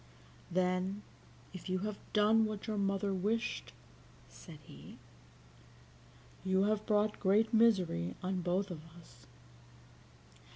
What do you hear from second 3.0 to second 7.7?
wished," said he, "you have brought great